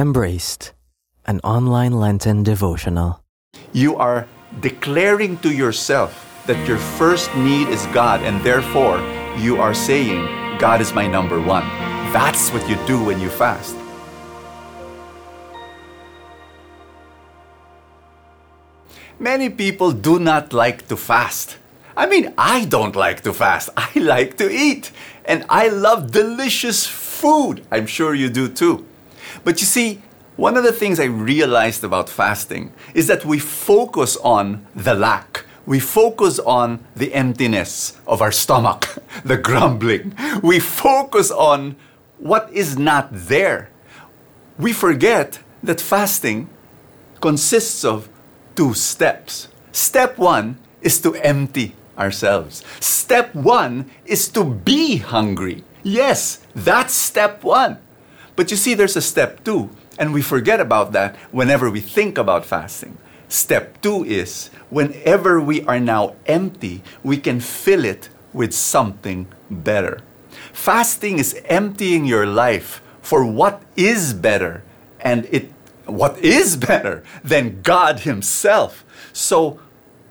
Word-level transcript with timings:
Embraced, 0.00 0.72
an 1.26 1.40
online 1.44 1.92
Lenten 1.92 2.42
devotional. 2.42 3.20
You 3.74 3.96
are 3.96 4.26
declaring 4.60 5.36
to 5.44 5.52
yourself 5.52 6.42
that 6.46 6.56
your 6.66 6.78
first 6.96 7.28
need 7.36 7.68
is 7.68 7.84
God, 7.92 8.22
and 8.22 8.40
therefore 8.40 8.96
you 9.36 9.60
are 9.60 9.74
saying, 9.74 10.24
God 10.56 10.80
is 10.80 10.94
my 10.94 11.06
number 11.06 11.38
one. 11.38 11.68
That's 12.16 12.48
what 12.48 12.66
you 12.66 12.80
do 12.86 13.04
when 13.04 13.20
you 13.20 13.28
fast. 13.28 13.76
Many 19.18 19.50
people 19.50 19.92
do 19.92 20.18
not 20.18 20.54
like 20.54 20.88
to 20.88 20.96
fast. 20.96 21.58
I 21.94 22.06
mean, 22.06 22.32
I 22.38 22.64
don't 22.64 22.96
like 22.96 23.20
to 23.24 23.34
fast. 23.34 23.68
I 23.76 23.92
like 23.98 24.38
to 24.38 24.50
eat. 24.50 24.92
And 25.26 25.44
I 25.50 25.68
love 25.68 26.10
delicious 26.10 26.86
food. 26.86 27.66
I'm 27.70 27.86
sure 27.86 28.14
you 28.14 28.30
do 28.30 28.48
too. 28.48 28.86
But 29.44 29.60
you 29.60 29.66
see, 29.66 30.02
one 30.36 30.56
of 30.56 30.64
the 30.64 30.72
things 30.72 30.98
I 30.98 31.04
realized 31.04 31.84
about 31.84 32.08
fasting 32.08 32.72
is 32.94 33.06
that 33.08 33.24
we 33.24 33.38
focus 33.38 34.16
on 34.18 34.66
the 34.74 34.94
lack. 34.94 35.44
We 35.66 35.80
focus 35.80 36.38
on 36.38 36.84
the 36.96 37.12
emptiness 37.12 38.00
of 38.06 38.22
our 38.22 38.32
stomach, 38.32 38.86
the 39.24 39.36
grumbling. 39.36 40.14
We 40.42 40.58
focus 40.58 41.30
on 41.30 41.76
what 42.18 42.50
is 42.52 42.78
not 42.78 43.08
there. 43.12 43.70
We 44.58 44.72
forget 44.72 45.40
that 45.62 45.80
fasting 45.80 46.48
consists 47.20 47.84
of 47.84 48.08
two 48.56 48.74
steps. 48.74 49.48
Step 49.72 50.18
one 50.18 50.58
is 50.80 51.00
to 51.02 51.14
empty 51.16 51.76
ourselves. 51.98 52.64
Step 52.80 53.34
one 53.34 53.90
is 54.06 54.28
to 54.28 54.44
be 54.44 54.96
hungry. 54.96 55.64
Yes, 55.82 56.40
that's 56.54 56.94
step 56.94 57.44
one. 57.44 57.78
But 58.40 58.50
you 58.50 58.56
see, 58.56 58.72
there's 58.72 58.96
a 58.96 59.02
step 59.02 59.44
two, 59.44 59.68
and 59.98 60.14
we 60.14 60.22
forget 60.22 60.60
about 60.60 60.92
that 60.92 61.14
whenever 61.30 61.68
we 61.68 61.80
think 61.80 62.16
about 62.16 62.46
fasting. 62.46 62.96
Step 63.28 63.78
two 63.82 64.02
is 64.02 64.48
whenever 64.70 65.38
we 65.42 65.62
are 65.66 65.78
now 65.78 66.16
empty, 66.24 66.82
we 67.02 67.18
can 67.18 67.40
fill 67.40 67.84
it 67.84 68.08
with 68.32 68.54
something 68.54 69.26
better. 69.50 70.00
Fasting 70.54 71.18
is 71.18 71.38
emptying 71.44 72.06
your 72.06 72.24
life 72.24 72.80
for 73.02 73.26
what 73.26 73.60
is 73.76 74.14
better, 74.14 74.62
and 75.00 75.28
it 75.30 75.52
what 75.84 76.16
is 76.20 76.56
better 76.56 77.04
than 77.22 77.60
God 77.60 78.00
Himself. 78.08 78.86
So 79.12 79.60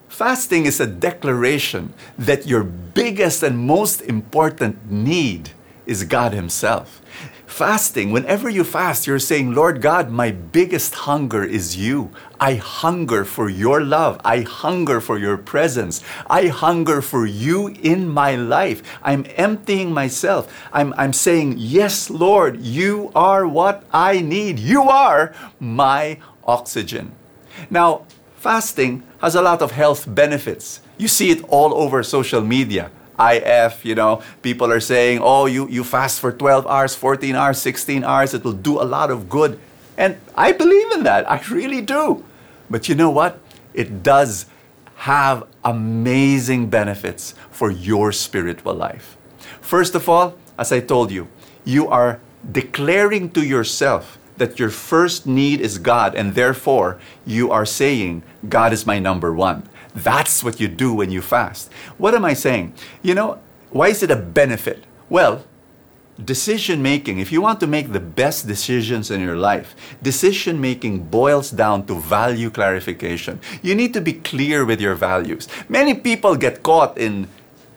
fasting 0.07 0.67
is 0.67 0.79
a 0.79 0.85
declaration 0.85 1.95
that 2.19 2.45
your 2.45 2.63
biggest 2.63 3.41
and 3.41 3.57
most 3.57 4.01
important 4.01 4.91
need 4.91 5.49
is 5.87 6.03
God 6.03 6.33
Himself. 6.33 7.01
Fasting, 7.49 8.11
whenever 8.11 8.47
you 8.47 8.63
fast, 8.63 9.07
you're 9.07 9.17
saying, 9.17 9.53
Lord 9.53 9.81
God, 9.81 10.11
my 10.11 10.29
biggest 10.29 10.93
hunger 10.93 11.43
is 11.43 11.75
you. 11.75 12.11
I 12.39 12.53
hunger 12.53 13.25
for 13.25 13.49
your 13.49 13.81
love. 13.81 14.21
I 14.23 14.41
hunger 14.41 15.01
for 15.01 15.17
your 15.17 15.35
presence. 15.35 16.01
I 16.29 16.47
hunger 16.47 17.01
for 17.01 17.25
you 17.25 17.69
in 17.69 18.07
my 18.07 18.35
life. 18.35 18.83
I'm 19.01 19.25
emptying 19.35 19.91
myself. 19.91 20.47
I'm, 20.71 20.93
I'm 20.95 21.11
saying, 21.11 21.55
Yes, 21.57 22.09
Lord, 22.11 22.61
you 22.61 23.11
are 23.15 23.47
what 23.47 23.83
I 23.91 24.21
need. 24.21 24.59
You 24.59 24.83
are 24.83 25.33
my 25.59 26.19
oxygen. 26.45 27.13
Now, 27.69 28.05
fasting 28.37 29.01
has 29.21 29.33
a 29.33 29.41
lot 29.41 29.63
of 29.63 29.71
health 29.71 30.05
benefits. 30.07 30.81
You 30.99 31.07
see 31.07 31.31
it 31.31 31.43
all 31.49 31.73
over 31.73 32.03
social 32.03 32.41
media. 32.41 32.91
IF, 33.19 33.83
you 33.83 33.95
know, 33.95 34.23
people 34.41 34.71
are 34.71 34.79
saying, 34.79 35.19
oh, 35.21 35.45
you, 35.45 35.67
you 35.67 35.83
fast 35.83 36.19
for 36.19 36.31
12 36.31 36.65
hours, 36.67 36.95
14 36.95 37.35
hours, 37.35 37.61
16 37.61 38.03
hours, 38.03 38.33
it 38.33 38.43
will 38.43 38.53
do 38.53 38.81
a 38.81 38.83
lot 38.83 39.11
of 39.11 39.29
good. 39.29 39.59
And 39.97 40.17
I 40.35 40.53
believe 40.53 40.91
in 40.93 41.03
that. 41.03 41.29
I 41.29 41.41
really 41.49 41.81
do. 41.81 42.23
But 42.69 42.87
you 42.87 42.95
know 42.95 43.09
what? 43.09 43.39
It 43.73 44.03
does 44.03 44.45
have 44.95 45.45
amazing 45.63 46.69
benefits 46.69 47.33
for 47.51 47.71
your 47.71 48.11
spiritual 48.11 48.73
life. 48.73 49.17
First 49.61 49.95
of 49.95 50.07
all, 50.07 50.37
as 50.57 50.71
I 50.71 50.79
told 50.79 51.11
you, 51.11 51.27
you 51.65 51.87
are 51.87 52.19
declaring 52.51 53.31
to 53.31 53.45
yourself 53.45 54.17
that 54.37 54.57
your 54.57 54.69
first 54.69 55.27
need 55.27 55.61
is 55.61 55.77
God, 55.77 56.15
and 56.15 56.33
therefore 56.33 56.99
you 57.25 57.51
are 57.51 57.65
saying, 57.65 58.23
God 58.47 58.73
is 58.73 58.85
my 58.85 58.99
number 58.99 59.33
one. 59.33 59.67
That's 60.03 60.43
what 60.43 60.59
you 60.59 60.67
do 60.67 60.93
when 60.93 61.11
you 61.11 61.21
fast. 61.21 61.71
What 61.97 62.15
am 62.15 62.25
I 62.25 62.33
saying? 62.33 62.73
You 63.01 63.15
know, 63.15 63.39
why 63.71 63.89
is 63.89 64.03
it 64.03 64.11
a 64.11 64.15
benefit? 64.15 64.83
Well, 65.09 65.43
decision 66.23 66.81
making, 66.81 67.19
if 67.19 67.31
you 67.31 67.41
want 67.41 67.59
to 67.61 67.67
make 67.67 67.91
the 67.91 67.99
best 67.99 68.47
decisions 68.47 69.09
in 69.09 69.21
your 69.21 69.37
life, 69.37 69.75
decision 70.01 70.59
making 70.59 71.03
boils 71.05 71.49
down 71.51 71.85
to 71.87 71.95
value 71.95 72.49
clarification. 72.49 73.39
You 73.61 73.75
need 73.75 73.93
to 73.93 74.01
be 74.01 74.13
clear 74.13 74.65
with 74.65 74.81
your 74.81 74.95
values. 74.95 75.47
Many 75.69 75.93
people 75.93 76.35
get 76.35 76.63
caught 76.63 76.97
in 76.97 77.27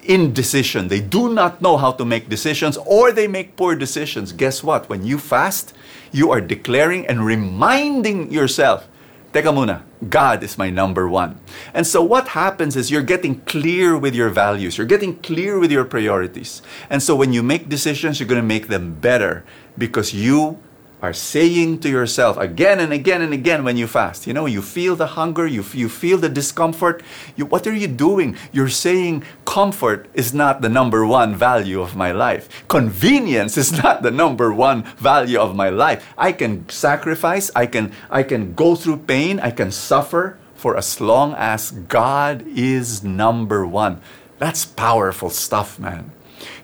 indecision. 0.03 0.89
They 0.89 1.01
do 1.01 1.33
not 1.33 1.63
know 1.63 1.77
how 1.77 1.93
to 1.93 2.05
make 2.05 2.29
decisions 2.29 2.77
or 2.79 3.13
they 3.13 3.29
make 3.29 3.57
poor 3.57 3.77
decisions. 3.77 4.33
Guess 4.33 4.65
what? 4.65 4.89
When 4.89 5.05
you 5.05 5.19
fast, 5.19 5.73
you 6.11 6.33
are 6.33 6.41
declaring 6.41 7.07
and 7.07 7.25
reminding 7.25 8.33
yourself 8.33 8.89
Teka 9.33 9.49
muna, 9.49 9.81
God 10.11 10.43
is 10.45 10.59
my 10.59 10.69
number 10.69 11.09
one. 11.09 11.41
And 11.73 11.87
so 11.87 12.03
what 12.03 12.29
happens 12.37 12.77
is 12.77 12.91
you're 12.91 13.01
getting 13.01 13.41
clear 13.49 13.97
with 13.97 14.15
your 14.15 14.29
values, 14.29 14.77
you're 14.77 14.87
getting 14.87 15.17
clear 15.21 15.59
with 15.59 15.73
your 15.73 15.85
priorities. 15.87 16.61
And 16.91 17.03
so 17.03 17.17
when 17.17 17.33
you 17.33 17.43
make 17.43 17.71
decisions, 17.71 18.21
you're 18.21 18.29
going 18.29 18.43
to 18.43 18.47
make 18.47 18.69
them 18.69 18.93
better 18.93 19.43
because 19.79 20.13
you 20.13 20.61
are 21.01 21.15
saying 21.15 21.81
to 21.81 21.89
yourself 21.89 22.37
again 22.37 22.79
and 22.79 22.93
again 22.93 23.23
and 23.23 23.33
again 23.33 23.65
when 23.65 23.79
you 23.79 23.89
fast. 23.89 24.27
You 24.27 24.35
know, 24.35 24.45
you 24.45 24.61
feel 24.61 24.97
the 24.97 25.19
hunger, 25.19 25.47
you, 25.47 25.65
you 25.73 25.89
feel 25.89 26.19
the 26.19 26.29
discomfort. 26.29 27.03
You, 27.35 27.47
what 27.47 27.67
are 27.67 27.75
you 27.75 27.89
doing? 27.89 28.37
You're 28.53 28.69
saying 28.69 29.25
comfort 29.53 30.09
is 30.15 30.33
not 30.33 30.63
the 30.63 30.69
number 30.73 31.05
one 31.05 31.37
value 31.37 31.83
of 31.83 31.95
my 31.95 32.11
life. 32.11 32.49
Convenience 32.69 33.59
is 33.59 33.71
not 33.85 34.01
the 34.01 34.11
number 34.11 34.51
one 34.51 34.83
value 34.97 35.39
of 35.39 35.55
my 35.55 35.69
life. 35.69 36.01
I 36.17 36.33
can 36.33 36.67
sacrifice, 36.71 37.51
I 37.55 37.67
can, 37.67 37.93
I 38.09 38.23
can 38.23 38.55
go 38.55 38.75
through 38.75 39.05
pain, 39.05 39.39
I 39.41 39.51
can 39.51 39.71
suffer 39.71 40.39
for 40.55 40.75
as 40.75 41.03
long 41.03 41.35
as 41.37 41.71
God 41.71 42.49
is 42.49 43.05
number 43.05 43.67
one. 43.67 44.01
That's 44.39 44.65
powerful 44.65 45.29
stuff, 45.29 45.79
man. 45.79 46.13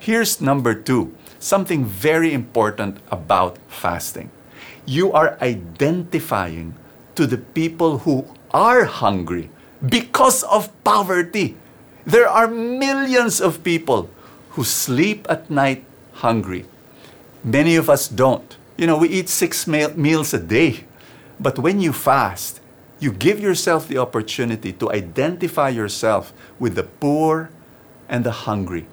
Here's 0.01 0.41
number 0.41 0.73
two 0.73 1.13
something 1.39 1.85
very 1.85 2.33
important 2.33 3.05
about 3.13 3.59
fasting. 3.69 4.31
You 4.87 5.13
are 5.13 5.37
identifying 5.43 6.73
to 7.17 7.27
the 7.27 7.37
people 7.37 8.09
who 8.09 8.25
are 8.51 8.89
hungry 8.89 9.51
because 9.85 10.43
of 10.45 10.73
poverty. 10.85 11.61
There 12.09 12.27
are 12.27 12.49
millions 12.49 13.39
of 13.39 13.63
people 13.63 14.09
who 14.57 14.65
sleep 14.65 15.27
at 15.29 15.51
night 15.51 15.85
hungry. 16.25 16.65
Many 17.45 17.77
of 17.77 17.91
us 17.91 18.09
don't. 18.09 18.57
You 18.79 18.87
know, 18.87 18.97
we 18.97 19.11
eat 19.11 19.29
six 19.29 19.67
meals 19.67 20.33
a 20.33 20.39
day. 20.39 20.85
But 21.39 21.59
when 21.59 21.83
you 21.83 21.93
fast, 21.93 22.63
you 22.99 23.13
give 23.13 23.41
yourself 23.41 23.89
the 23.89 23.99
opportunity 23.99 24.73
to 24.73 24.91
identify 24.91 25.69
yourself 25.69 26.33
with 26.59 26.77
the 26.77 26.85
poor 26.85 27.51
and 28.09 28.25
the 28.25 28.49
hungry. 28.49 28.87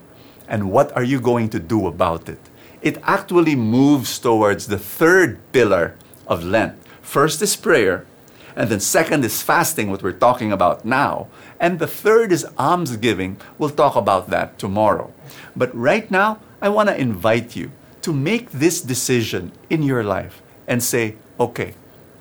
And 0.45 0.69
what 0.69 0.91
are 0.91 1.03
you 1.03 1.21
going 1.21 1.47
to 1.51 1.59
do 1.59 1.87
about 1.87 2.27
it? 2.27 2.41
It 2.81 2.99
actually 3.03 3.55
moves 3.55 4.19
towards 4.19 4.67
the 4.67 4.77
third 4.77 5.39
pillar 5.53 5.95
of 6.27 6.43
Lent. 6.43 6.75
First 7.01 7.41
is 7.41 7.55
prayer, 7.55 8.05
and 8.55 8.69
then 8.69 8.79
second 8.79 9.25
is 9.25 9.41
fasting, 9.41 9.91
what 9.91 10.01
we're 10.01 10.11
talking 10.11 10.51
about 10.51 10.85
now. 10.85 11.27
And 11.59 11.79
the 11.79 11.87
third 11.87 12.31
is 12.31 12.45
almsgiving. 12.57 13.37
We'll 13.57 13.69
talk 13.69 13.95
about 13.95 14.29
that 14.29 14.57
tomorrow. 14.57 15.13
But 15.55 15.75
right 15.75 16.09
now, 16.09 16.39
I 16.61 16.69
want 16.69 16.89
to 16.89 16.99
invite 16.99 17.55
you 17.55 17.71
to 18.01 18.13
make 18.13 18.51
this 18.51 18.81
decision 18.81 19.51
in 19.69 19.83
your 19.83 20.03
life 20.03 20.41
and 20.67 20.81
say, 20.81 21.15
okay, 21.39 21.73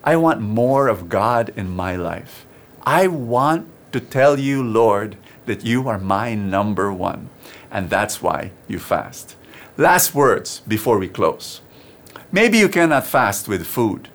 I 0.02 0.16
want 0.16 0.40
more 0.40 0.88
of 0.88 1.08
God 1.08 1.52
in 1.56 1.70
my 1.70 1.96
life. 1.96 2.46
I 2.82 3.06
want 3.06 3.68
to 3.92 4.00
tell 4.00 4.38
you, 4.38 4.62
Lord, 4.62 5.16
that 5.46 5.64
you 5.64 5.88
are 5.88 5.98
my 5.98 6.34
number 6.34 6.92
one. 6.92 7.30
And 7.70 7.90
that's 7.90 8.20
why 8.20 8.50
you 8.66 8.78
fast. 8.78 9.36
Last 9.76 10.14
words 10.14 10.60
before 10.68 10.98
we 10.98 11.08
close. 11.08 11.60
Maybe 12.30 12.58
you 12.58 12.68
cannot 12.68 13.06
fast 13.06 13.48
with 13.48 13.66
food, 13.66 14.08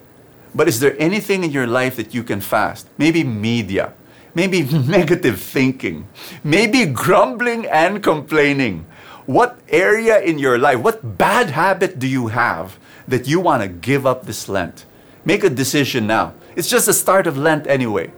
but 0.53 0.67
is 0.67 0.79
there 0.79 0.95
anything 0.99 1.43
in 1.43 1.51
your 1.51 1.67
life 1.67 1.95
that 1.97 2.13
you 2.13 2.23
can 2.23 2.41
fast? 2.41 2.87
Maybe 2.97 3.23
media, 3.23 3.93
maybe 4.33 4.63
negative 4.87 5.39
thinking, 5.39 6.07
maybe 6.43 6.85
grumbling 6.85 7.65
and 7.67 8.03
complaining. 8.03 8.85
What 9.25 9.59
area 9.69 10.19
in 10.19 10.39
your 10.39 10.57
life, 10.57 10.79
what 10.79 11.17
bad 11.17 11.51
habit 11.51 11.99
do 11.99 12.07
you 12.07 12.27
have 12.27 12.79
that 13.07 13.27
you 13.27 13.39
want 13.39 13.61
to 13.61 13.67
give 13.69 14.07
up 14.07 14.25
this 14.25 14.49
Lent? 14.49 14.85
Make 15.23 15.43
a 15.43 15.49
decision 15.49 16.07
now. 16.07 16.33
It's 16.55 16.69
just 16.69 16.87
the 16.87 16.93
start 16.93 17.27
of 17.27 17.37
Lent 17.37 17.67
anyway. 17.67 18.11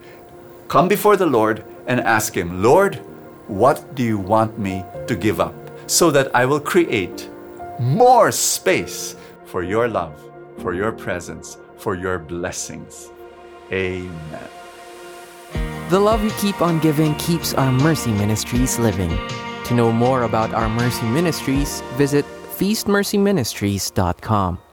Come 0.69 0.87
before 0.87 1.17
the 1.17 1.25
Lord 1.25 1.65
and 1.85 1.99
ask 1.99 2.35
Him, 2.35 2.63
Lord, 2.63 2.95
what 3.47 3.95
do 3.95 4.03
you 4.03 4.17
want 4.17 4.57
me 4.57 4.85
to 5.07 5.15
give 5.15 5.41
up 5.41 5.53
so 5.87 6.09
that 6.11 6.33
I 6.33 6.45
will 6.45 6.61
create 6.61 7.29
more 7.79 8.31
space 8.31 9.17
for 9.43 9.63
your 9.63 9.89
love, 9.89 10.15
for 10.59 10.73
your 10.73 10.93
presence, 10.93 11.57
for 11.81 11.95
your 11.95 12.19
blessings. 12.19 13.11
Amen. 13.71 14.49
The 15.89 15.99
love 15.99 16.23
you 16.23 16.31
keep 16.39 16.61
on 16.61 16.79
giving 16.79 17.15
keeps 17.15 17.53
our 17.53 17.71
Mercy 17.71 18.11
Ministries 18.11 18.79
living. 18.79 19.09
To 19.65 19.73
know 19.73 19.91
more 19.91 20.23
about 20.23 20.53
our 20.53 20.69
Mercy 20.69 21.05
Ministries, 21.07 21.81
visit 21.97 22.23
feastmercyministries.com. 22.57 24.70